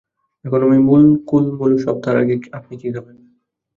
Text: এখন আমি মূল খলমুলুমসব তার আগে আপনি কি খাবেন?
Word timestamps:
এখন 0.45 0.59
আমি 0.63 0.79
মূল 0.79 1.01
খলমুলুমসব 1.27 1.95
তার 2.03 2.15
আগে 2.17 2.35
আপনি 2.57 2.73
কি 2.77 2.87
খাবেন? 2.95 3.17